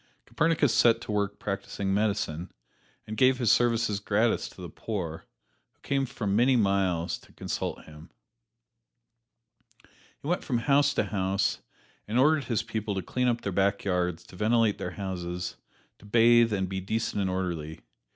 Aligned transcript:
Copernicus 0.25 0.73
set 0.73 0.99
to 1.01 1.11
work 1.11 1.37
practising 1.37 1.93
medicine, 1.93 2.51
and 3.05 3.15
gave 3.15 3.37
his 3.37 3.51
services 3.51 3.99
gratis 3.99 4.49
to 4.49 4.59
the 4.59 4.67
poor, 4.67 5.25
who 5.73 5.79
came 5.83 6.07
for 6.07 6.25
many 6.25 6.55
miles 6.55 7.19
to 7.19 7.31
consult 7.31 7.83
him. 7.85 8.09
He 9.83 10.27
went 10.27 10.43
from 10.43 10.57
house 10.57 10.95
to 10.95 11.03
house 11.03 11.59
and 12.07 12.17
ordered 12.17 12.45
his 12.45 12.63
people 12.63 12.95
to 12.95 13.03
clean 13.03 13.27
up 13.27 13.41
their 13.41 13.51
back 13.51 13.83
yards, 13.83 14.23
to 14.23 14.35
ventilate 14.35 14.79
their 14.79 14.89
houses, 14.97 15.57
to 15.99 16.05
bathe 16.07 16.51
and 16.51 16.67
be 16.67 16.81
decent 16.81 17.21
and 17.21 17.29
orderly. 17.29 17.81